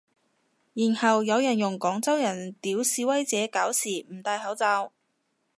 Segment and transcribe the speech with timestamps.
[0.73, 4.91] 然後有人用廣州人屌示威者搞事唔戴口罩